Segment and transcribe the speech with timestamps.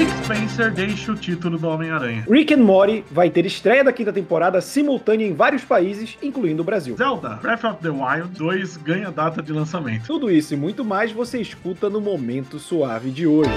[0.00, 2.24] Nick Spencer deixa o título do Homem-Aranha.
[2.26, 6.64] Rick and Morty vai ter estreia da quinta temporada simultânea em vários países, incluindo o
[6.64, 6.96] Brasil.
[6.96, 10.06] Zelda Breath of the Wild 2 ganha data de lançamento.
[10.06, 13.50] Tudo isso e muito mais você escuta no Momento Suave de hoje.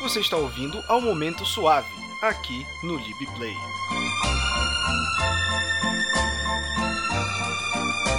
[0.00, 3.56] Você está ouvindo ao Momento Suave, aqui no LibPlay.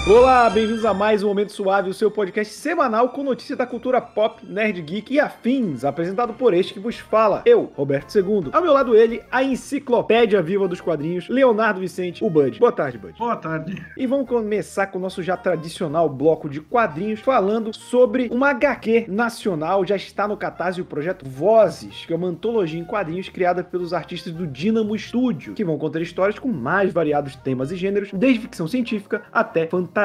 [0.10, 4.00] Olá, bem-vindos a mais um Momento Suave, o seu podcast semanal com notícias da cultura
[4.00, 8.52] pop, nerd geek e afins, apresentado por este que vos fala, eu, Roberto II.
[8.54, 12.58] Ao meu lado ele, a enciclopédia viva dos quadrinhos, Leonardo Vicente, o Bud.
[12.58, 13.20] Boa tarde, Bud.
[13.20, 13.86] Boa tarde.
[13.98, 19.08] E vamos começar com o nosso já tradicional bloco de quadrinhos, falando sobre uma HQ
[19.10, 23.62] nacional, já está no Catarse o projeto Vozes, que é uma antologia em quadrinhos criada
[23.62, 28.10] pelos artistas do Dynamo Studio, que vão contar histórias com mais variados temas e gêneros,
[28.14, 29.97] desde ficção científica até fantasia.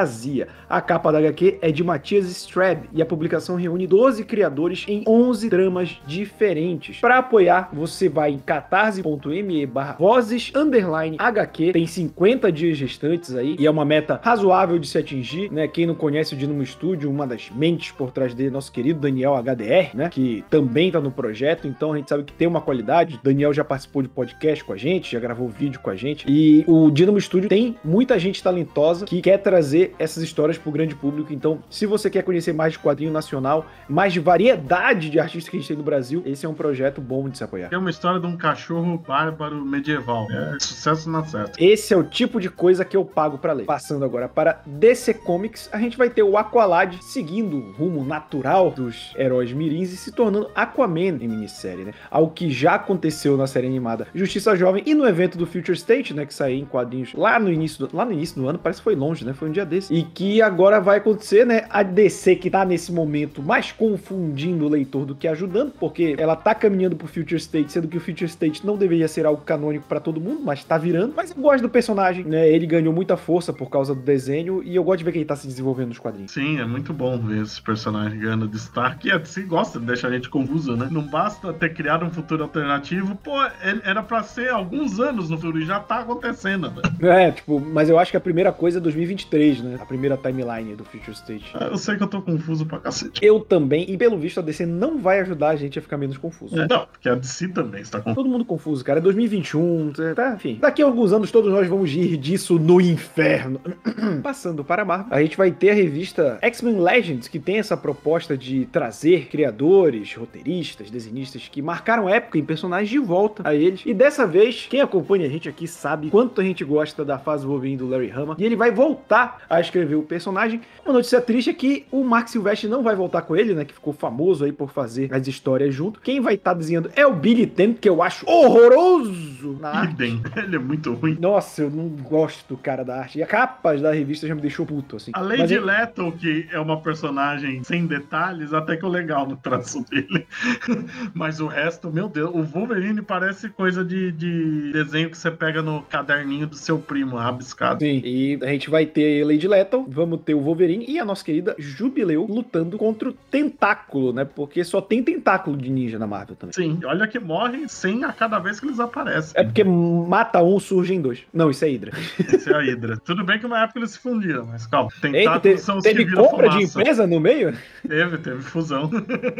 [0.67, 5.03] A capa da HQ é de Matias Strab e a publicação reúne 12 criadores em
[5.07, 6.99] 11 dramas diferentes.
[6.99, 11.73] Para apoiar, você vai em catarse.me barra vozes underline HQ.
[11.73, 15.67] Tem 50 dias restantes aí e é uma meta razoável de se atingir, né?
[15.67, 19.35] Quem não conhece o Dinamo Studio, uma das mentes por trás dele, nosso querido Daniel
[19.35, 20.09] HDR, né?
[20.09, 23.19] Que também tá no projeto, então a gente sabe que tem uma qualidade.
[23.23, 26.25] Daniel já participou de podcast com a gente, já gravou vídeo com a gente.
[26.27, 30.71] E o Dinamo Studio tem muita gente talentosa que quer trazer essas histórias para o
[30.71, 31.33] grande público.
[31.33, 35.57] Então, se você quer conhecer mais de quadrinho nacional, mais de variedade de artistas que
[35.57, 37.69] a gente tem no Brasil, esse é um projeto bom de se apoiar.
[37.71, 40.27] É uma história de um cachorro bárbaro medieval.
[40.31, 41.63] É sucesso na certa.
[41.63, 43.65] Esse é o tipo de coisa que eu pago para ler.
[43.65, 48.71] Passando agora para DC Comics, a gente vai ter o Aqualad seguindo o rumo natural
[48.71, 51.93] dos heróis mirins e se tornando Aquaman em minissérie, né?
[52.09, 56.13] Algo que já aconteceu na série animada Justiça Jovem e no evento do Future State,
[56.13, 58.79] né, que saiu em quadrinhos lá no início do, lá no início do ano, parece
[58.79, 59.33] que foi longe, né?
[59.33, 59.93] Foi um dia desse.
[59.93, 61.65] E que agora vai acontecer, né?
[61.69, 66.35] A DC que tá nesse momento mais confundindo o leitor do que ajudando, porque ela
[66.35, 69.85] tá caminhando pro Future State, sendo que o Future State não deveria ser algo canônico
[69.87, 71.13] para todo mundo, mas tá virando.
[71.15, 72.47] Mas eu gosto do personagem, né?
[72.49, 75.25] Ele ganhou muita força por causa do desenho e eu gosto de ver que ele
[75.25, 76.31] tá se desenvolvendo nos quadrinhos.
[76.31, 79.07] Sim, é muito bom ver esse personagem ganhando destaque.
[79.07, 80.87] E a DC gosta de deixar a gente confusa, né?
[80.91, 83.41] Não basta ter criado um futuro alternativo, pô,
[83.83, 86.81] era para ser alguns anos no futuro e já tá acontecendo, né?
[87.01, 89.77] É, tipo, mas eu acho que a primeira coisa é 2023, né?
[89.79, 91.51] A primeira timeline do Future State.
[91.53, 93.23] Ah, eu sei que eu tô confuso pra cacete.
[93.23, 96.17] Eu também, e pelo visto a DC não vai ajudar a gente a ficar menos
[96.17, 96.59] confuso.
[96.59, 98.15] É, não, porque a DC também está confuso.
[98.15, 98.99] Todo mundo confuso, cara.
[98.99, 100.33] É 2021, tá?
[100.35, 100.57] Enfim.
[100.59, 103.59] Daqui a alguns anos todos nós vamos rir disso no inferno.
[104.21, 107.77] Passando para a Marvel, a gente vai ter a revista X-Men Legends, que tem essa
[107.77, 113.81] proposta de trazer criadores, roteiristas, desenhistas que marcaram época em personagens de volta a eles.
[113.85, 117.45] E dessa vez, quem acompanha a gente aqui sabe quanto a gente gosta da fase
[117.45, 118.35] Wolverine do Larry Hama.
[118.37, 120.61] E ele vai voltar a escrever o personagem.
[120.85, 123.65] Uma notícia triste é que o Mark Silvestre não vai voltar com ele, né?
[123.65, 125.99] Que ficou famoso aí por fazer as histórias junto.
[126.01, 130.03] Quem vai estar tá desenhando é o Billy Tent, que eu acho horroroso na arte.
[130.35, 131.17] Ele é muito ruim.
[131.19, 133.19] Nossa, eu não gosto do cara da arte.
[133.19, 135.11] E a capa da revista já me deixou puto, assim.
[135.13, 139.37] A Lady Mas Leto, que é uma personagem sem detalhes, até que é legal no
[139.37, 140.27] traço dele.
[141.13, 145.61] Mas o resto, meu Deus, o Wolverine parece coisa de, de desenho que você pega
[145.61, 147.79] no caderninho do seu primo, rabiscado.
[147.79, 151.23] Sim, e a gente vai ter Lady Leto, vamos ter o Wolverine e a nossa
[151.23, 154.25] querida Jubileu lutando contra o Tentáculo, né?
[154.25, 156.53] Porque só tem tentáculo de ninja na Marvel também.
[156.53, 159.33] Sim, olha que morre 100 a cada vez que eles aparecem.
[159.35, 161.23] É porque mata um, surgem dois.
[161.33, 161.91] Não, isso é Hydra.
[162.19, 162.97] Isso é a Hydra.
[162.97, 164.89] Tudo bem que uma época eles se fundiam, mas calma.
[165.01, 166.57] Tentáculos são os teve que compra fumaça.
[166.57, 167.53] de empresa no meio?
[167.87, 168.89] Teve, teve fusão.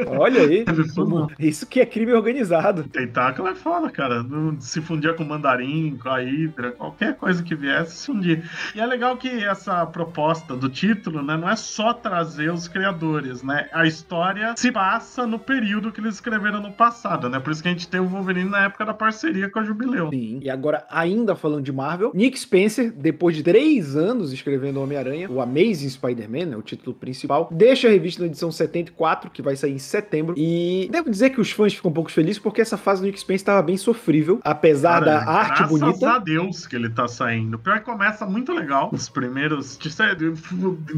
[0.07, 0.63] Olha aí.
[0.73, 1.29] Teve fusão.
[1.39, 2.83] Isso que é crime organizado.
[2.83, 4.25] Tentáculo é foda, cara.
[4.59, 8.43] Se fundia com mandarim, com a Hydra, qualquer coisa que viesse, se fundia.
[8.75, 13.43] E é legal que essa proposta do título, né, não é só trazer os criadores,
[13.43, 13.67] né?
[13.73, 17.39] A história se passa no período que eles escreveram no passado, né?
[17.39, 20.09] Por isso que a gente tem o Wolverine na época da parceria com a Jubileu.
[20.09, 20.39] Sim.
[20.41, 25.41] E agora, ainda falando de Marvel, Nick Spencer, depois de três anos escrevendo Homem-Aranha, o
[25.41, 29.73] Amazing Spider-Man, né, o título principal, deixa a revista na edição 74, que vai sair
[29.73, 30.35] em setembro.
[30.37, 33.19] E devo dizer que os fãs ficam um pouco felizes porque essa fase do Nick
[33.19, 35.99] Spencer estava bem sofrível, apesar Cara, da arte graças bonita.
[35.99, 37.59] Graças a Deus que ele tá saindo.
[37.59, 38.89] Pior que começa muito legal.
[38.91, 39.72] Os primeiros.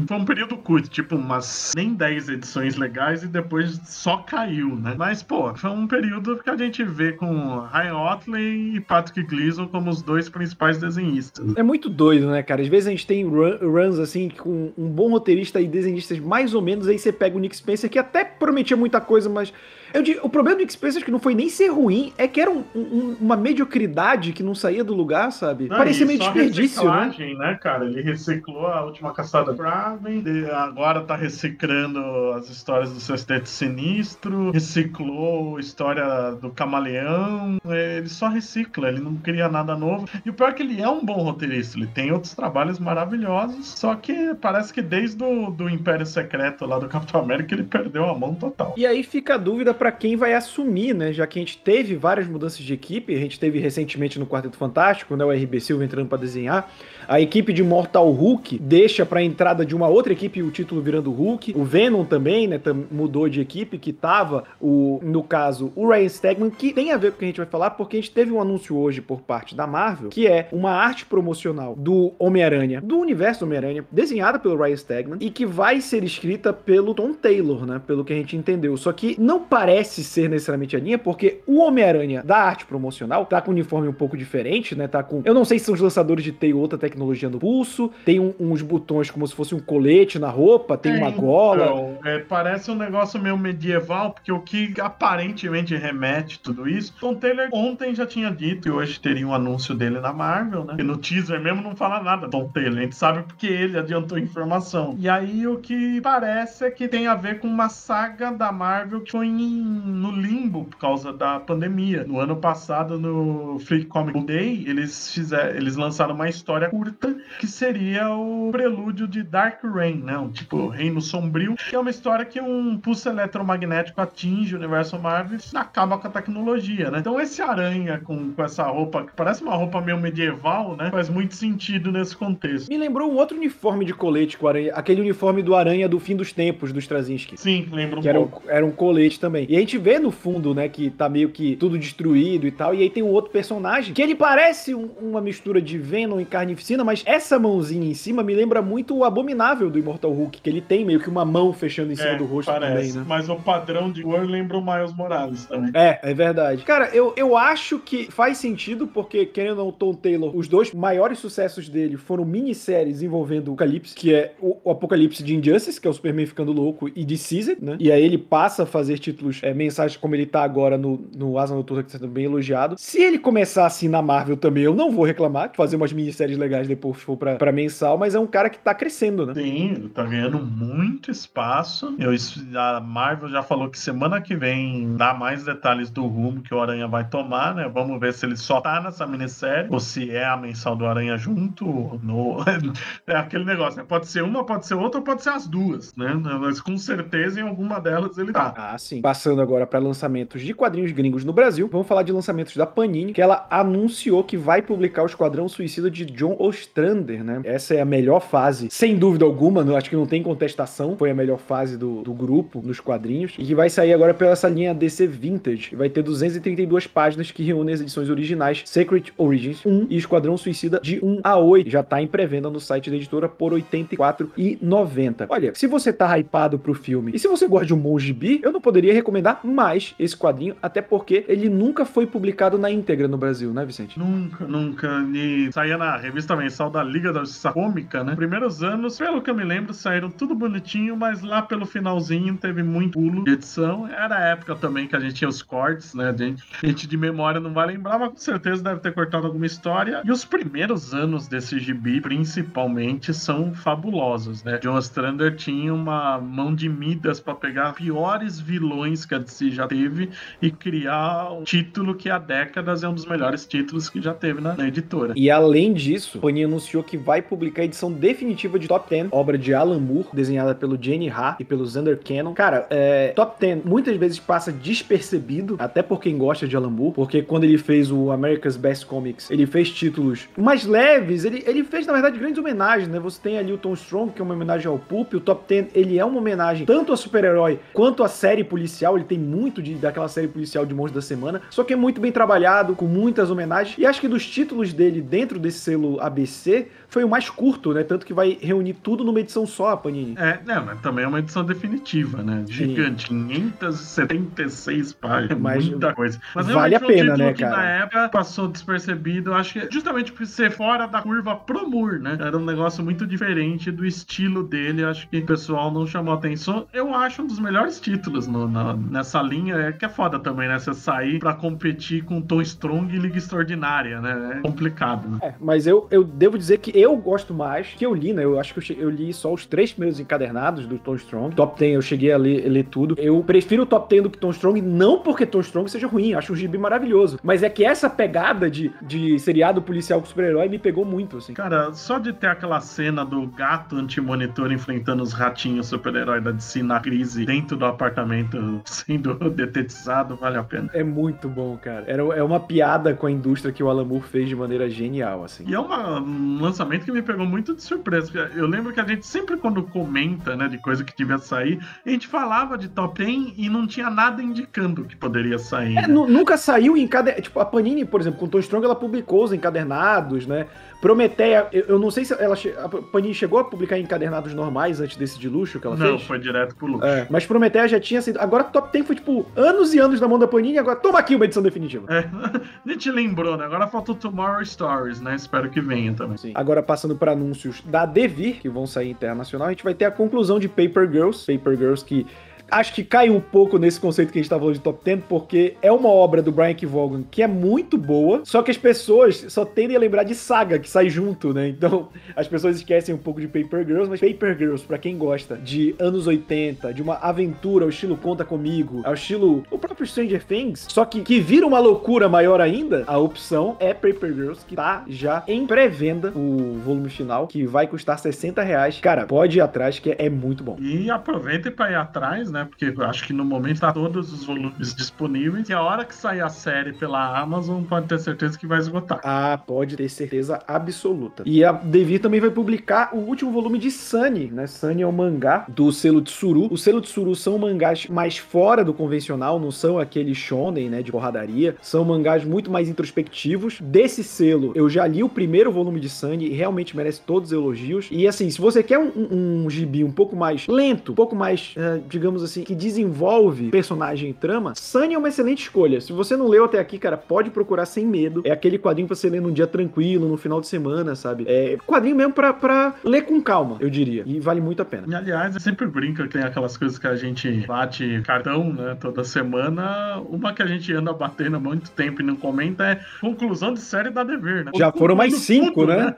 [0.06, 4.94] Foi um período curto, tipo umas nem 10 edições legais e depois só caiu, né?
[4.96, 9.66] Mas, pô, foi um período que a gente vê com Ryan Otley e Patrick Gleason
[9.68, 11.56] como os dois principais desenhistas.
[11.56, 12.62] É muito doido, né, cara?
[12.62, 16.54] Às vezes a gente tem run, runs assim com um bom roteirista e desenhistas mais
[16.54, 19.52] ou menos, aí você pega o Nick Spencer que até prometia muita coisa, mas
[19.92, 22.50] Eu digo, o problema do acho que não foi nem ser ruim, é que era
[22.50, 25.68] um, um, uma mediocridade que não saía do lugar, sabe?
[25.68, 27.12] Não, Parecia meio desperdício, né?
[27.38, 27.84] né, cara?
[27.84, 30.22] Ele reciclou a última caçada Raven,
[30.52, 31.98] agora tá reciclando
[32.32, 39.16] as histórias do Sexteto Sinistro, reciclou a história do Camaleão, ele só recicla, ele não
[39.16, 40.08] cria nada novo.
[40.24, 43.66] E o pior é que ele é um bom roteirista, ele tem outros trabalhos maravilhosos,
[43.66, 48.08] só que parece que desde o do Império Secreto lá do Capitão América ele perdeu
[48.08, 48.74] a mão total.
[48.76, 51.12] E aí fica a dúvida para quem vai assumir, né?
[51.12, 54.56] Já que a gente teve várias mudanças de equipe, a gente teve recentemente no Quarteto
[54.56, 55.24] Fantástico, né?
[55.24, 56.70] O RB Silva entrando para desenhar.
[57.06, 61.10] A equipe de Mortal Hulk deixa para entrada de uma outra equipe o título virando
[61.12, 61.52] Hulk.
[61.56, 62.60] O Venom também, né?
[62.90, 67.12] Mudou de equipe, que tava, o, no caso, o Ryan Stegman, que tem a ver
[67.12, 69.20] com o que a gente vai falar, porque a gente teve um anúncio hoje por
[69.20, 74.56] parte da Marvel, que é uma arte promocional do Homem-Aranha, do universo Homem-Aranha, desenhada pelo
[74.56, 77.80] Ryan Stegman e que vai ser escrita pelo Tom Taylor, né?
[77.86, 78.76] Pelo que a gente entendeu.
[78.76, 79.65] Só que não parece
[80.02, 83.92] ser necessariamente a linha, porque o Homem-Aranha da arte promocional tá com um uniforme um
[83.92, 84.88] pouco diferente, né?
[84.88, 85.22] Tá com.
[85.24, 87.90] Eu não sei se são os lançadores de teia ou outra tecnologia tecnologia no pulso,
[88.04, 91.64] tem um, uns botões como se fosse um colete na roupa, tem é, uma gola.
[91.64, 97.14] Então, é, parece um negócio meio medieval, porque o que aparentemente remete tudo isso, Tom
[97.14, 100.76] Taylor ontem já tinha dito que hoje teria um anúncio dele na Marvel, né?
[100.78, 104.18] E no teaser mesmo não fala nada Tom Taylor, a gente sabe porque ele adiantou
[104.18, 104.96] informação.
[104.98, 109.00] E aí o que parece é que tem a ver com uma saga da Marvel
[109.00, 112.04] que foi em, no limbo por causa da pandemia.
[112.04, 117.46] No ano passado, no Free Comic Day, eles fizeram, eles lançaram uma história curta que
[117.46, 120.18] seria o prelúdio de Dark Reign, né?
[120.18, 124.98] Um tipo Reino Sombrio, que é uma história que um pulso eletromagnético atinge o universo
[124.98, 126.98] Marvel e acaba com a tecnologia, né?
[126.98, 130.90] Então esse aranha com, com essa roupa, que parece uma roupa meio medieval, né?
[130.90, 132.68] Faz muito sentido nesse contexto.
[132.68, 136.16] Me lembrou um outro uniforme de colete com aranha, aquele uniforme do aranha do fim
[136.16, 137.36] dos tempos, dos Straczynski.
[137.36, 138.42] Sim, lembro um que pouco.
[138.46, 139.45] Era um, era um colete também.
[139.48, 142.74] E a gente vê no fundo, né, que tá meio que tudo destruído e tal,
[142.74, 146.24] e aí tem um outro personagem que ele parece um, uma mistura de Venom e
[146.24, 150.50] Carnificina, mas essa mãozinha em cima me lembra muito o Abominável do Immortal Hulk, que
[150.50, 153.04] ele tem meio que uma mão fechando em cima é, do rosto parece, também, né?
[153.06, 155.70] Mas o padrão de cor lembra o Miles Morales também.
[155.74, 156.62] É, é verdade.
[156.64, 160.72] Cara, eu, eu acho que faz sentido, porque, querendo ou não, Tom Taylor, os dois
[160.72, 165.80] maiores sucessos dele foram minisséries envolvendo o Apocalipse, que é o, o Apocalipse de Injustice,
[165.80, 167.76] que é o Superman ficando louco, e de Caesar, né?
[167.78, 171.38] E aí ele passa a fazer títulos, é, mensagens como ele tá agora no, no
[171.38, 172.76] Asa Noturna, que tá sendo bem elogiado.
[172.78, 176.68] Se ele começar assim na Marvel também, eu não vou reclamar, fazer umas minisséries legais
[176.68, 179.34] depois for pra, pra mensal, mas é um cara que tá crescendo, né?
[179.34, 181.94] Sim, ele tá ganhando muito espaço.
[181.98, 182.12] Eu,
[182.58, 186.60] a Marvel já falou que semana que vem dá mais detalhes do rumo que o
[186.60, 187.70] Aranha vai tomar, né?
[187.72, 191.16] Vamos ver se ele só tá nessa minissérie ou se é a mensal do Aranha
[191.16, 192.00] junto.
[192.02, 192.36] No...
[193.06, 193.84] é aquele negócio, né?
[193.86, 196.12] Pode ser uma, pode ser outra, ou pode ser as duas, né?
[196.14, 198.54] Mas com certeza em alguma delas ele tá.
[198.56, 199.00] Ah, sim.
[199.00, 203.12] Passando agora para lançamentos de quadrinhos gringos no Brasil, vamos falar de lançamentos da Panini,
[203.12, 207.40] que ela anunciou que vai publicar o Esquadrão Suicida de John Ostrander, né?
[207.44, 211.10] Essa é a melhor fase, sem dúvida alguma, não, acho que não tem contestação, foi
[211.10, 214.48] a melhor fase do, do grupo nos quadrinhos, e que vai sair agora pela essa
[214.48, 219.86] linha DC Vintage, vai ter 232 páginas que reúnem as edições originais Secret Origins 1
[219.90, 223.28] e Esquadrão Suicida de 1 a 8, já tá em pré-venda no site da editora
[223.28, 225.26] por R$ 84,90.
[225.28, 228.40] Olha, se você tá hypado pro filme, e se você gosta de um bom gibi,
[228.42, 233.08] eu não poderia recomendar mais esse quadrinho, até porque ele nunca foi publicado na íntegra
[233.08, 233.98] no Brasil, né, Vicente?
[233.98, 234.88] Nunca, nunca.
[235.14, 238.14] E saía na revista mensal da Liga da Justiça Cômica, né?
[238.14, 242.62] Primeiros anos, pelo que eu me lembro, saíram tudo bonitinho, mas lá pelo finalzinho teve
[242.62, 243.88] muito pulo de edição.
[243.88, 246.10] Era a época também que a gente tinha os cortes, né?
[246.10, 250.02] A gente, de memória não vai lembrar, mas com certeza deve ter cortado alguma história.
[250.04, 254.58] E os primeiros anos desse gibi, principalmente, são fabulosos, né?
[254.58, 259.66] John Ostrander tinha uma mão de Midas para pegar piores vilões que a DC já
[259.66, 260.10] teve
[260.40, 264.40] e criar um título que há décadas é um dos melhores títulos que já teve
[264.40, 265.12] na, na editora.
[265.16, 269.38] E além disso, Panini anunciou que vai publicar a edição definitiva de Top 10, obra
[269.38, 272.34] de Alan Moore, desenhada pelo Jenny Ha e pelo Zander Cannon.
[272.34, 276.94] Cara, é, Top 10 muitas vezes passa despercebido, até por quem gosta de Alan Moore,
[276.94, 281.64] porque quando ele fez o America's Best Comics, ele fez títulos mais leves, ele, ele
[281.64, 282.98] fez, na verdade, grandes homenagens, né?
[282.98, 285.68] Você tem ali o Tom Strong, que é uma homenagem ao Pulp, o Top 10,
[285.74, 289.74] ele é uma homenagem tanto a super-herói quanto a série policial, ele tem muito de,
[289.74, 293.30] daquela série policial de Monstros da Semana, só que é muito bem trabalhado, com muitas
[293.30, 297.72] homenagens, e acho que dos títulos dele dentro desse selo ABC, foi o mais curto,
[297.72, 297.82] né?
[297.82, 300.14] Tanto que vai reunir tudo numa edição só, a Panini.
[300.16, 302.44] É, não, mas também é uma edição definitiva, né?
[302.48, 303.26] Gigante, Sim.
[303.58, 306.20] 576 páginas, mas muita coisa.
[306.34, 307.56] Mas vale a pena, um né, que cara?
[307.56, 312.16] na época passou despercebido, acho que justamente por ser fora da curva pro Moore, né?
[312.20, 316.66] Era um negócio muito diferente do estilo dele, acho que o pessoal não chamou atenção.
[316.72, 320.48] Eu acho um dos melhores títulos no, na, nessa linha, é que é foda também,
[320.48, 320.58] né?
[320.58, 324.38] Você sair pra competir com Tom Strong e Liga Extraordinária, né?
[324.38, 325.08] É complicado.
[325.08, 325.18] Né?
[325.22, 328.24] É, mas eu, eu devo dizer que eu gosto mais, que eu li, né?
[328.24, 331.34] Eu acho que eu, eu li só os três primeiros encadernados do Tom Strong.
[331.34, 332.94] Top 10 eu cheguei a ler, ler tudo.
[332.98, 336.14] Eu prefiro o Top 10 do que Tom Strong, não porque Tom Strong seja ruim,
[336.14, 337.18] acho o gibi maravilhoso.
[337.22, 341.34] Mas é que essa pegada de, de seriado policial com super-herói me pegou muito, assim.
[341.34, 346.62] Cara, só de ter aquela cena do gato anti-monitor enfrentando os ratinhos super-herói da DC
[346.62, 350.70] na crise dentro do apartamento sendo detetizado, vale a pena.
[350.72, 351.84] É muito bom, cara.
[351.86, 355.24] Era, é uma piada com a indústria que o Alan Moore fez de maneira genial,
[355.24, 355.44] assim.
[355.46, 358.30] E é uma, um lançamento que me pegou muito de surpresa.
[358.34, 361.90] Eu lembro que a gente sempre, quando comenta, né, de coisa que devia sair, a
[361.90, 365.76] gente falava de top 10 e não tinha nada indicando que poderia sair.
[365.76, 365.88] É, né?
[365.88, 367.12] Nunca saiu em cada.
[367.12, 370.46] Tipo, a Panini, por exemplo, com Tom Strong, ela publicou os encadernados, né?
[370.80, 374.96] Prometeia, eu, eu, não sei se ela a Panini chegou a publicar encadernados normais antes
[374.96, 376.00] desse de luxo que ela não, fez.
[376.00, 376.84] Não, foi direto pro luxo.
[376.84, 378.20] É, mas Prometeia já tinha sido.
[378.20, 381.16] Agora Top 10 foi tipo anos e anos na mão da Panini, agora toma aqui
[381.16, 381.86] uma edição definitiva.
[381.92, 382.06] É,
[382.64, 383.44] nem te lembrou, né?
[383.46, 385.14] Agora falta o Tomorrow Stories, né?
[385.14, 386.18] Espero que venha também.
[386.18, 386.32] Sim.
[386.34, 389.90] Agora passando para anúncios da Devir, que vão sair internacional, a gente vai ter a
[389.90, 391.26] conclusão de Paper Girls.
[391.26, 392.06] Paper Girls que
[392.50, 395.00] acho que cai um pouco nesse conceito que a gente tá falando de top 10,
[395.08, 396.66] porque é uma obra do Brian K.
[396.66, 400.58] Vaughan que é muito boa, só que as pessoas só tendem a lembrar de Saga,
[400.58, 401.48] que sai junto, né?
[401.48, 405.36] Então, as pessoas esquecem um pouco de Paper Girls, mas Paper Girls, para quem gosta
[405.36, 410.24] de anos 80, de uma aventura ao estilo Conta Comigo, ao estilo o próprio Stranger
[410.24, 414.56] Things, só que, que vira uma loucura maior ainda, a opção é Paper Girls, que
[414.56, 418.80] tá já em pré-venda o volume final, que vai custar 60 reais.
[418.80, 420.56] Cara, pode ir atrás, que é, muito bom.
[420.60, 422.35] E aproveita para ir atrás, né?
[422.36, 422.44] Né?
[422.44, 425.48] Porque acho que no momento tá todos os volumes disponíveis.
[425.48, 429.00] E a hora que sair a série pela Amazon, pode ter certeza que vai esgotar.
[429.02, 431.22] Ah, pode ter certeza absoluta.
[431.24, 434.46] E a Devir também vai publicar o último volume de Sunny, né?
[434.46, 436.48] Sunny é um mangá do selo Tsuru.
[436.52, 440.92] O selo Tsuru são mangás mais fora do convencional, não são aqueles shonen, né, de
[440.92, 441.56] porradaria.
[441.62, 443.58] São mangás muito mais introspectivos.
[443.60, 447.32] Desse selo, eu já li o primeiro volume de Sunny e realmente merece todos os
[447.32, 447.88] elogios.
[447.90, 451.16] E assim, se você quer um, um, um gibi um pouco mais lento, um pouco
[451.16, 455.80] mais, uh, digamos assim, que desenvolve personagem e trama, Sunny é uma excelente escolha.
[455.80, 458.22] Se você não leu até aqui, cara, pode procurar sem medo.
[458.24, 461.24] É aquele quadrinho pra você ler num dia tranquilo, no final de semana, sabe?
[461.26, 464.02] É quadrinho mesmo pra, pra ler com calma, eu diria.
[464.06, 464.84] E vale muito a pena.
[464.86, 468.76] E, aliás, eu sempre brinca que tem aquelas coisas que a gente bate cartão, né,
[468.80, 470.00] toda semana.
[470.08, 473.60] Uma que a gente anda batendo há muito tempo e não comenta é conclusão de
[473.60, 474.52] série da Dever, né?
[474.56, 475.94] Já foram mais cinco, tudo, né?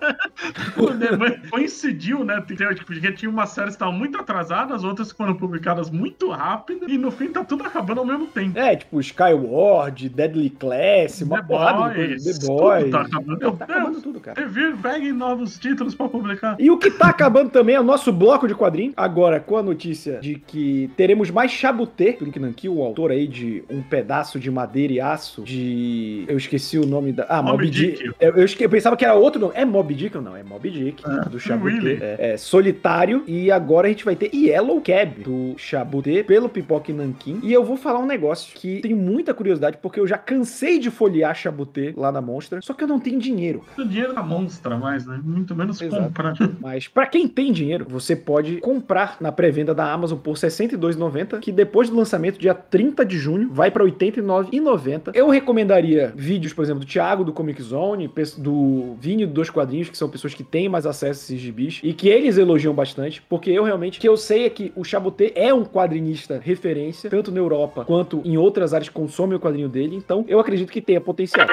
[1.19, 1.41] né?
[1.51, 2.41] Coincidiu, né?
[2.41, 6.87] Porque tinha umas séries que estavam muito atrasadas, as outras foram publicadas muito muito rápida
[6.89, 8.59] e no fim tá tudo acabando ao mesmo tempo.
[8.59, 12.91] É, tipo Skyward, Deadly Class, uma The porrada Boys, de The Boys.
[12.91, 13.53] Tá acabando.
[13.53, 14.41] tá acabando tudo, cara.
[14.41, 16.57] Revir, peguem novos títulos pra publicar.
[16.59, 18.95] E o que tá acabando também é o nosso bloco de quadrinhos.
[18.97, 23.83] Agora, com a notícia de que teremos mais Chabutê Nanki, o autor aí de um
[23.83, 26.25] pedaço de madeira e aço de.
[26.27, 27.27] Eu esqueci o nome da.
[27.29, 27.97] Ah, Mob, Mob Dick.
[27.97, 28.15] Dick.
[28.21, 29.53] Eu, eu, eu, pensava que era outro nome.
[29.57, 30.37] É Mob Dick ou não?
[30.37, 31.99] É Mob Dick, é, do Chabutê.
[32.01, 33.23] É, é, solitário.
[33.27, 37.41] E agora a gente vai ter Yellow Cab do Chabutê pelo Pipoque Nankin.
[37.43, 40.91] E eu vou falar um negócio que tenho muita curiosidade, porque eu já cansei de
[40.91, 43.65] folhear Chabutê lá na Monstra, só que eu não tenho dinheiro.
[43.77, 45.21] O dinheiro da Monstra mais, né?
[45.23, 46.03] Muito menos Exato.
[46.03, 46.35] comprar.
[46.61, 51.41] Mas para quem tem dinheiro, você pode comprar na pré-venda da Amazon por R$ 62,90,
[51.41, 55.13] que depois do lançamento, dia 30 de junho, vai para R$ 89,90.
[55.15, 59.89] Eu recomendaria vídeos, por exemplo, do Thiago, do Comic Zone, do Vini do Dois Quadrinhos,
[59.89, 63.23] que são pessoas que têm mais acesso a esses gibis, e que eles elogiam bastante,
[63.29, 67.11] porque eu realmente, que eu sei é que o Chabutê é um quadrinho quadrinista referência,
[67.11, 70.81] tanto na Europa quanto em outras áreas consomem o quadrinho dele, então eu acredito que
[70.81, 71.49] tenha potencial.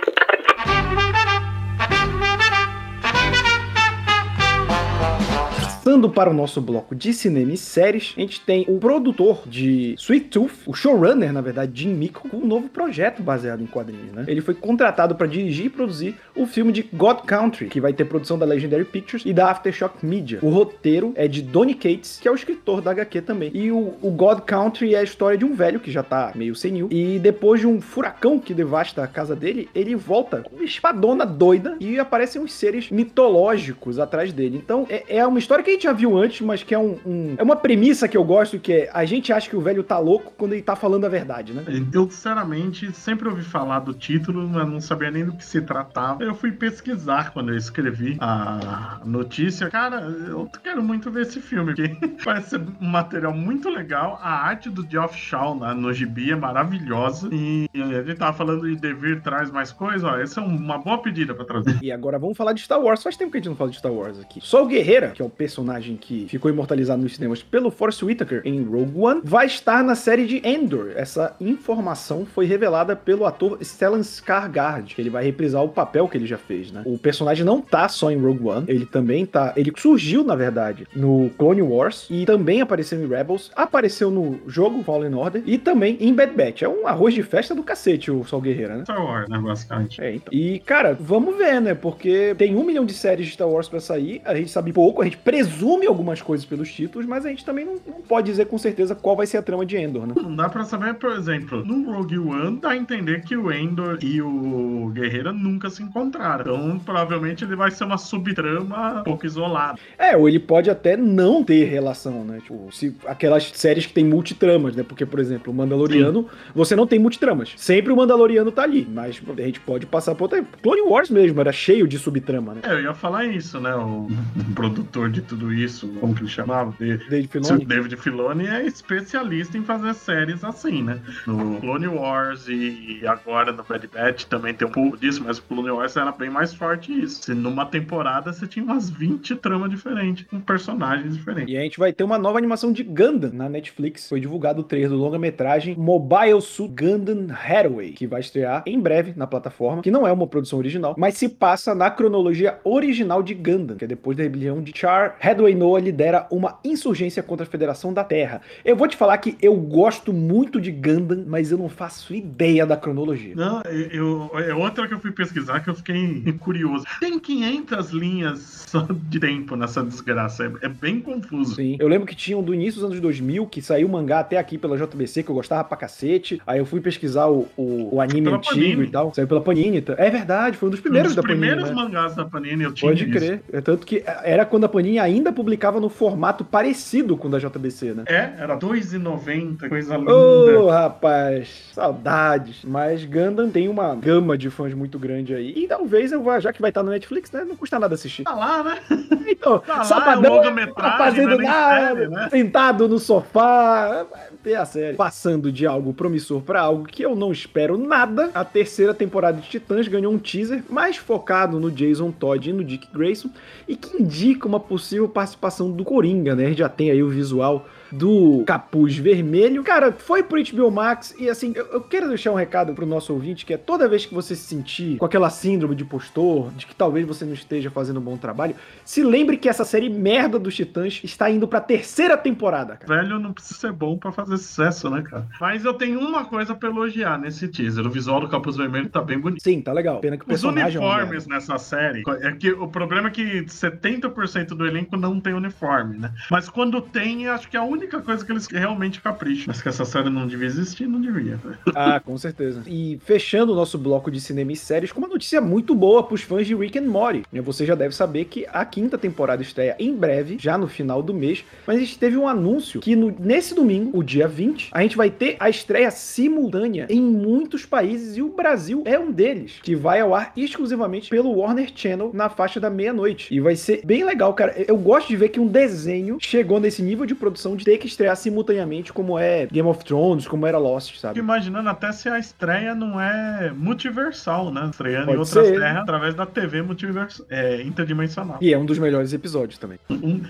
[5.86, 9.94] Passando para o nosso bloco de cinema e séries, a gente tem o produtor de
[10.00, 14.12] Sweet Tooth, o showrunner, na verdade, Jim Mico, com um novo projeto baseado em quadrinhos,
[14.12, 14.26] né?
[14.28, 18.06] Ele foi contratado para dirigir e produzir o filme de God Country, que vai ter
[18.06, 20.40] produção da Legendary Pictures e da Aftershock Media.
[20.42, 23.52] O roteiro é de Donny Cates, que é o escritor da HQ também.
[23.54, 26.56] E o, o God Country é a história de um velho que já tá meio
[26.56, 30.66] senil, e depois de um furacão que devasta a casa dele, ele volta com uma
[30.66, 34.58] espadona doida e aparecem uns seres mitológicos atrás dele.
[34.58, 37.36] Então, é, é uma história que gente já viu antes, mas que é um, um,
[37.38, 40.00] É uma premissa que eu gosto, que é a gente acha que o velho tá
[40.00, 41.64] louco quando ele tá falando a verdade, né?
[41.94, 46.24] Eu, sinceramente, sempre ouvi falar do título, mas não sabia nem do que se tratava.
[46.24, 49.70] Eu fui pesquisar quando eu escrevi a notícia.
[49.70, 54.20] Cara, eu quero muito ver esse filme, porque parece ser um material muito legal.
[54.22, 57.30] A arte do Geoff Shaw né, no gibi é maravilhosa.
[57.32, 60.18] E a gente tava falando de Devir traz mais coisa, ó.
[60.18, 61.78] Essa é uma boa pedida pra trazer.
[61.82, 63.04] E agora vamos falar de Star Wars.
[63.04, 64.40] Faz tempo que a gente não fala de Star Wars aqui.
[64.42, 68.42] Sol Guerreira, que é o personagem personagem que ficou imortalizado nos cinemas pelo Force Whitaker
[68.46, 70.92] em Rogue One, vai estar na série de Endor.
[70.96, 76.18] Essa informação foi revelada pelo ator Stellan Skarsgård, que ele vai reprisar o papel que
[76.18, 76.84] ele já fez, né?
[76.86, 80.88] O personagem não tá só em Rogue One, ele também tá, ele surgiu na verdade
[80.96, 85.98] no Clone Wars e também apareceu em Rebels, apareceu no jogo Fallen Order e também
[86.00, 86.62] em Bad Batch.
[86.62, 88.84] É um arroz de festa do cacete o Sol Guerreira, né?
[88.84, 90.02] Star Wars, né, basicamente.
[90.02, 90.34] É, então.
[90.34, 91.74] E, cara, vamos ver, né?
[91.74, 95.02] Porque tem um milhão de séries de Star Wars pra sair, a gente sabe pouco,
[95.02, 95.55] a gente presume
[95.88, 99.16] algumas coisas pelos títulos, mas a gente também não, não pode dizer com certeza qual
[99.16, 100.14] vai ser a trama de Endor, né?
[100.16, 103.98] Não dá pra saber, por exemplo, no Rogue One dá a entender que o Endor
[104.02, 106.56] e o Guerreira nunca se encontraram.
[106.56, 109.80] Então, provavelmente ele vai ser uma subtrama um pouco isolada.
[109.98, 112.40] É, ou ele pode até não ter relação, né?
[112.42, 114.84] Tipo, se aquelas séries que tem multitramas, né?
[114.84, 116.30] Porque, por exemplo, o Mandaloriano, Sim.
[116.54, 117.54] você não tem multitramas.
[117.58, 120.44] Sempre o Mandaloriano tá ali, mas a gente pode passar por outra.
[120.62, 122.62] Clone Wars mesmo, era cheio de subtrama, né?
[122.64, 123.76] É, eu ia falar isso, né?
[123.76, 124.08] O
[124.54, 126.74] produtor de tudo isso, como que ele chamava?
[126.80, 127.66] De, David Filoni.
[127.66, 131.00] David Filoni é especialista em fazer séries assim, né?
[131.26, 135.44] No Clone Wars e agora no Bad Batch também tem um pouco disso, mas o
[135.44, 137.24] Clone Wars era bem mais forte isso.
[137.24, 141.54] Se numa temporada você tinha umas 20 tramas diferentes, com personagens diferentes.
[141.54, 144.08] E a gente vai ter uma nova animação de Gundam na Netflix.
[144.08, 149.14] Foi divulgado o trailer do longa-metragem Mobile Suit Gundam Hathaway, que vai estrear em breve
[149.16, 153.34] na plataforma, que não é uma produção original, mas se passa na cronologia original de
[153.34, 157.50] Gundam, que é depois da rebelião de Char, Hathaway Noah lidera uma insurgência contra a
[157.50, 158.42] Federação da Terra.
[158.64, 162.66] Eu vou te falar que eu gosto muito de Gundam, mas eu não faço ideia
[162.66, 163.34] da cronologia.
[163.36, 166.86] Não, eu, é outra que eu fui pesquisar que eu fiquei curioso.
[167.00, 171.56] Tem 500 linhas só de tempo nessa desgraça, é, é bem confuso.
[171.56, 174.58] Sim, eu lembro que tinham do início dos anos 2000, que saiu mangá até aqui
[174.58, 176.42] pela JBC, que eu gostava pra cacete.
[176.46, 178.84] Aí eu fui pesquisar o, o, o anime antigo Panini.
[178.84, 179.14] e tal.
[179.14, 179.84] Saiu pela Panini.
[179.98, 181.40] É verdade, foi um dos primeiros um dos da Panini.
[181.40, 181.76] primeiros né?
[181.76, 182.92] mangás da Panini eu tinha.
[182.92, 183.42] Pode crer.
[183.52, 187.40] É tanto que era quando a Panini ainda publicava no formato parecido com o da
[187.40, 188.04] JBC, né?
[188.08, 190.14] É, era 2,90, coisa linda.
[190.14, 192.64] Ô, oh, rapaz, saudades.
[192.64, 195.54] Mas Gundam tem uma gama de fãs muito grande aí.
[195.56, 197.44] E talvez eu vá, já que vai estar no Netflix, né?
[197.44, 198.24] Não custa nada assistir.
[198.24, 198.80] Tá lá, né?
[199.28, 202.30] Então, tá sabadão, lá, tá fazendo nada, série, né?
[202.30, 204.06] sentado no sofá,
[204.44, 204.96] ter a série.
[204.96, 209.50] Passando de algo promissor para algo que eu não espero nada, a terceira temporada de
[209.50, 213.30] Titãs ganhou um teaser mais focado no Jason Todd e no Dick Grayson
[213.68, 216.46] e que indica uma possível participação do Coringa, né?
[216.46, 219.64] A gente já tem aí o visual do capuz vermelho.
[219.64, 223.14] Cara, foi pro HBO Max e assim, eu, eu, quero deixar um recado pro nosso
[223.14, 226.66] ouvinte que é toda vez que você se sentir com aquela síndrome de postor, de
[226.66, 230.38] que talvez você não esteja fazendo um bom trabalho, se lembre que essa série merda
[230.40, 233.02] dos Titãs está indo pra terceira temporada, cara.
[233.02, 235.28] Velho não precisa ser bom para fazer sucesso, né, cara?
[235.40, 237.86] Mas eu tenho uma coisa pra elogiar nesse teaser.
[237.86, 239.44] O visual do capuz vermelho tá bem bonito.
[239.44, 240.00] Sim, tá legal.
[240.00, 244.48] Pena que o Os uniformes é nessa série, é que o problema é que 70%
[244.50, 246.12] do elenco não tem uniforme, né?
[246.30, 249.46] Mas quando tem, acho que é a única única coisa que eles realmente capricham.
[249.48, 251.40] Mas que essa série não devia existir, não devia.
[251.76, 252.64] Ah, com certeza.
[252.66, 256.22] E fechando o nosso bloco de cinema e séries com uma notícia muito boa pros
[256.22, 257.24] fãs de Rick and Morty.
[257.32, 261.14] Você já deve saber que a quinta temporada estreia em breve, já no final do
[261.14, 261.44] mês.
[261.68, 264.98] Mas a gente teve um anúncio que no, nesse domingo, o dia 20, a gente
[264.98, 269.76] vai ter a estreia simultânea em muitos países e o Brasil é um deles, que
[269.76, 273.34] vai ao ar exclusivamente pelo Warner Channel na faixa da meia-noite.
[273.34, 274.56] E vai ser bem legal, cara.
[274.68, 277.88] Eu gosto de ver que um desenho chegou nesse nível de produção de ter que
[277.88, 281.20] estrear simultaneamente, como é Game of Thrones, como era Lost, sabe?
[281.20, 284.70] Imaginando até se a estreia não é multiversal, né?
[284.70, 285.60] Estreando Pode em outras ser.
[285.60, 288.38] terras através da TV multiversal, é, interdimensional.
[288.40, 289.80] E é um dos melhores episódios também.
[290.06, 290.22] Um,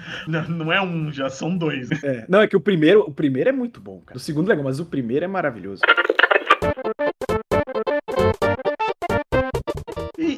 [0.48, 1.90] não é um, já são dois.
[2.02, 2.24] É.
[2.30, 4.16] Não, é que o primeiro, o primeiro é muito bom, cara.
[4.16, 5.82] O segundo é legal, mas o primeiro é maravilhoso.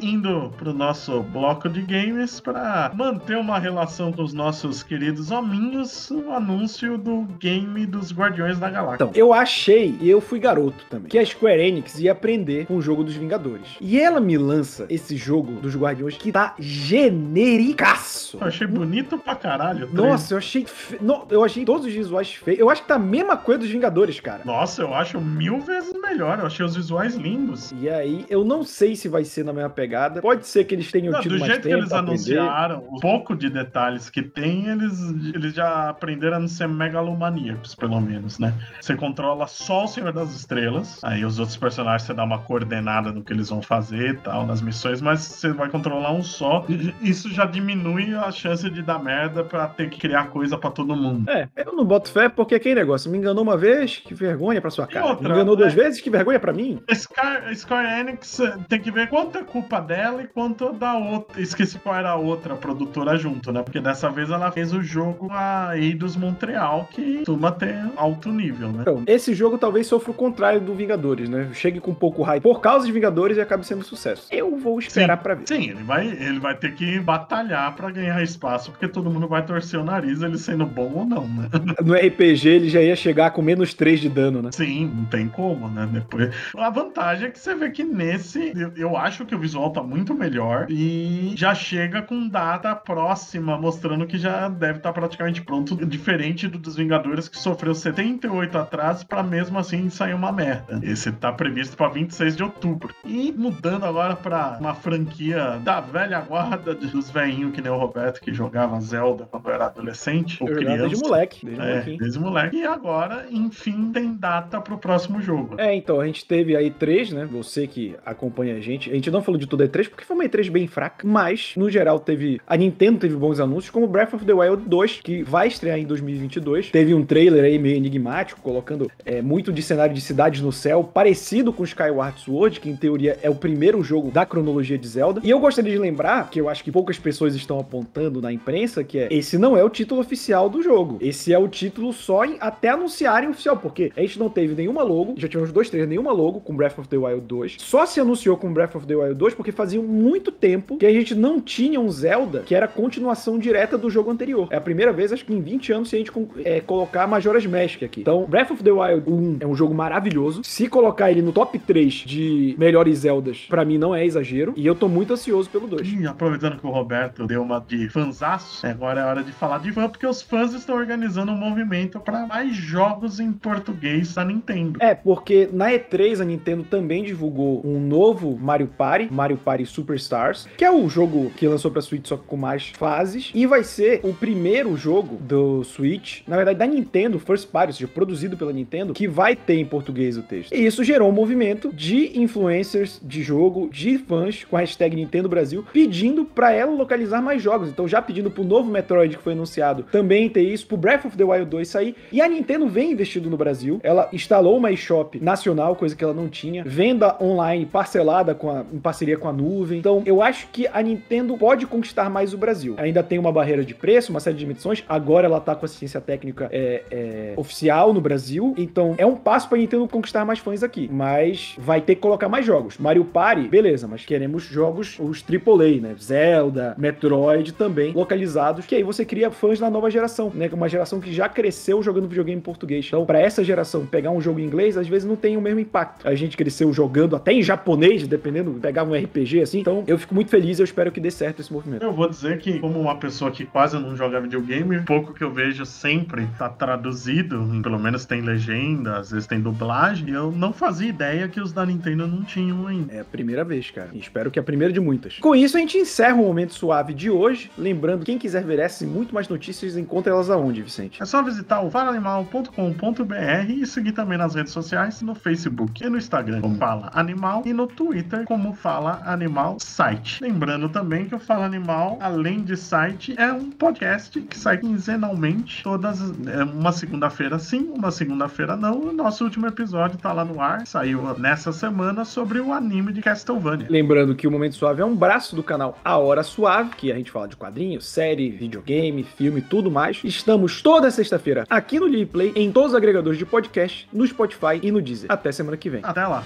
[0.08, 6.10] Indo pro nosso bloco de games para manter uma relação com os nossos queridos hominhos,
[6.10, 8.96] o anúncio do game dos Guardiões da Galáxia.
[8.96, 12.78] Então, eu achei, e eu fui garoto também, que a Square Enix ia aprender com
[12.78, 13.68] o jogo dos Vingadores.
[13.82, 18.38] E ela me lança esse jogo dos Guardiões que tá genericaço.
[18.40, 19.90] Eu achei bonito pra caralho.
[19.92, 20.66] Nossa, eu achei.
[20.66, 20.98] Fe...
[21.30, 22.60] Eu achei todos os visuais feios.
[22.60, 24.42] Eu acho que tá a mesma coisa dos Vingadores, cara.
[24.46, 26.40] Nossa, eu acho mil vezes melhor.
[26.40, 27.74] Eu achei os visuais lindos.
[27.80, 30.22] E aí, eu não sei se vai ser na mesma pegada.
[30.22, 31.62] Pode ser que eles tenham não, tido mais tempo.
[31.62, 35.00] Do jeito que eles anunciaram, o pouco de detalhes que tem, eles,
[35.34, 38.54] eles já aprenderam a não ser megalomaníacos, pelo menos, né?
[38.80, 43.12] Você controla só o Senhor das Estrelas, aí os outros personagens você dá uma coordenada
[43.12, 46.66] no que eles vão fazer e tal, nas missões, mas você vai controlar um só.
[47.02, 50.96] Isso já diminui a chance de dar merda pra ter que criar coisa pra todo
[50.96, 51.30] mundo.
[51.30, 54.70] É, eu não boto fé porque aquele negócio me enganou uma vez, que vergonha pra
[54.70, 55.08] sua cara.
[55.08, 55.76] Outra, me enganou duas é...
[55.98, 56.80] vezes, que vergonha pra mim.
[56.94, 61.42] Scar, Square Enix tem que ver quanta culpa culpa dela e quanto da outra.
[61.42, 63.62] Esqueci qual era a outra produtora junto, né?
[63.62, 68.72] Porque dessa vez ela fez o jogo a Eidos Montreal, que costuma ter alto nível,
[68.72, 68.80] né?
[68.82, 71.50] Então, esse jogo talvez sofra o contrário do Vingadores, né?
[71.54, 74.28] Chegue com um pouco hype por causa de Vingadores e acabe sendo sucesso.
[74.32, 75.48] Eu vou esperar pra ver.
[75.48, 79.46] Sim, ele vai, ele vai ter que batalhar pra ganhar espaço, porque todo mundo vai
[79.46, 81.50] torcer o nariz, ele sendo bom ou não, né?
[81.84, 84.50] No RPG ele já ia chegar com menos 3 de dano, né?
[84.52, 85.87] Sim, não tem como, né?
[85.88, 86.34] Depois.
[86.58, 89.82] A vantagem é que você vê que nesse, eu, eu acho que o visual tá
[89.82, 95.76] muito melhor e já chega com data próxima, mostrando que já deve estar praticamente pronto,
[95.86, 100.80] diferente do dos Vingadores que sofreu 78 atrás pra mesmo assim sair uma merda.
[100.84, 102.94] Esse tá previsto pra 26 de outubro.
[103.06, 108.20] E mudando agora pra uma franquia da velha guarda dos velhinhos que nem o Roberto
[108.22, 110.90] que jogava Zelda quando era adolescente ou Eu jogava criança.
[110.90, 111.98] desde moleque, desde É, molequinho.
[112.00, 112.58] desde moleque.
[112.58, 115.56] E agora, enfim, tem data pro próximo jogo.
[115.58, 117.28] É, então, a gente teve aí três, né?
[117.32, 118.90] Você que acompanha a gente.
[118.90, 121.70] A gente não falou de tudo E3 porque foi uma E3 bem fraca, mas no
[121.70, 122.40] geral teve.
[122.48, 125.86] A Nintendo teve bons anúncios, como Breath of the Wild 2, que vai estrear em
[125.86, 126.72] 2022.
[126.72, 130.84] Teve um trailer aí meio enigmático, colocando é, muito de cenário de cidades no céu,
[130.84, 135.22] parecido com Skyward Sword, que em teoria é o primeiro jogo da cronologia de Zelda.
[135.24, 138.84] E eu gostaria de lembrar, que eu acho que poucas pessoas estão apontando na imprensa,
[138.84, 140.98] que é esse não é o título oficial do jogo.
[141.02, 144.84] Esse é o título só em, até anunciarem oficial, porque a gente não teve nenhuma
[144.84, 147.58] logo, já tivemos dois trailers, nenhuma logo com Breath of the Wild 2.
[147.60, 150.92] Só se anunciou com Breath of the Wild 2 porque fazia muito tempo que a
[150.92, 154.48] gente não tinha um Zelda que era continuação direta do jogo anterior.
[154.52, 156.12] É a primeira vez, acho que em 20 anos, se a gente
[156.44, 158.02] é, colocar Majora's Mask aqui.
[158.02, 160.42] Então, Breath of the Wild 1 é um jogo maravilhoso.
[160.44, 164.54] Se colocar ele no top 3 de melhores Zeldas, pra mim não é exagero.
[164.56, 165.88] E eu tô muito ansioso pelo 2.
[165.88, 169.72] E aproveitando que o Roberto deu uma de fanzaço, agora é hora de falar de
[169.72, 174.78] fã, porque os fãs estão organizando um movimento para mais jogos em português da Nintendo.
[174.82, 180.48] É, porque na E3 a Nintendo também divulgou um novo Mario Party, Mario Party Superstars,
[180.56, 184.02] que é o jogo que lançou pra Switch só com mais fases, e vai ser
[184.04, 188.54] o primeiro jogo do Switch, na verdade da Nintendo, First Party, ou seja, produzido pela
[188.54, 190.54] Nintendo, que vai ter em português o texto.
[190.54, 195.28] E isso gerou um movimento de influencers de jogo, de fãs com a hashtag Nintendo
[195.28, 197.70] Brasil, pedindo pra ela localizar mais jogos.
[197.70, 201.18] Então já pedindo pro novo Metroid que foi anunciado também ter isso, pro Breath of
[201.18, 201.96] the Wild 2 sair.
[202.12, 203.80] E a Nintendo vem investindo no Brasil.
[203.82, 206.64] Ela instalou uma eShop nacional, coisa que ela não tinha.
[206.66, 209.80] Venda online parcelada com a- em parceria com a nuvem.
[209.80, 212.76] Então eu acho que a Nintendo pode conquistar mais o Brasil.
[212.78, 214.84] Ainda tem uma barreira de preço, uma série de limitações.
[214.88, 218.54] Agora ela tá com assistência técnica é, é, oficial no Brasil.
[218.58, 220.90] Então é um passo pra Nintendo conquistar mais fãs aqui.
[220.92, 222.78] Mas vai ter que colocar mais jogos.
[222.78, 225.96] Mario Party, beleza, mas queremos jogos, os AAA, né?
[226.00, 228.66] Zelda, Metroid também localizados.
[228.66, 230.50] Que aí você cria fãs da nova geração, né?
[230.52, 232.86] Uma geração que já cresceu jogando videogame em português.
[232.88, 235.60] Então, pra essa geração pegar um jogo em inglês, às vezes não tem o mesmo
[235.60, 236.08] impacto.
[236.08, 239.60] A gente cresceu jogando até em japonês, dependendo, pegava um RPG assim.
[239.60, 241.84] Então, eu fico muito feliz e eu espero que dê certo esse movimento.
[241.84, 245.32] Eu vou dizer que, como uma pessoa que quase não joga videogame, pouco que eu
[245.32, 250.54] vejo sempre tá traduzido, pelo menos tem legenda, às vezes tem dublagem, e eu não
[250.54, 252.94] fazia ideia que os da Nintendo não tinham ainda.
[252.94, 253.90] É a primeira vez, cara.
[253.94, 255.18] E espero que é a primeira de muitas.
[255.20, 257.52] Com isso, a gente encerra o momento suave de hoje.
[257.58, 261.02] Lembrando, quem quiser ver essas e muito mais notícias, encontra elas aonde, Vicente?
[261.02, 265.98] É só visitar o falaanimal.com.br e seguir também nas redes sociais, no Facebook e no
[265.98, 270.22] Instagram, como Fala Animal, e no Twitter, como Fala Animal Site.
[270.22, 275.64] Lembrando também que o Fala Animal, além de site, é um podcast que sai quinzenalmente,
[275.64, 278.80] todas é, uma segunda-feira sim, uma segunda-feira não.
[278.80, 283.02] O nosso último episódio tá lá no ar, saiu nessa semana sobre o anime de
[283.02, 283.68] Castlevania.
[283.70, 286.96] Lembrando que o Momento Suave é um braço do canal A Hora Suave, que a
[286.96, 290.02] gente fala de quadrinhos, série, videogame, filme, tudo mais.
[290.04, 294.72] Estamos toda sexta-feira aqui no Live em todos os agregadores de podcast, no Spotify e
[294.72, 295.07] no Deezer.
[295.10, 295.82] Até semana que vem.
[295.84, 296.24] Até lá.